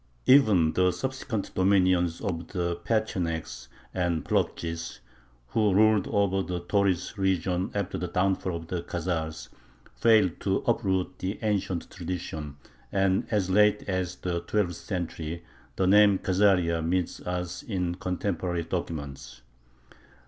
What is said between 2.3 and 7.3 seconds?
the Pechenegs and Polovtzis, who ruled over the Tauris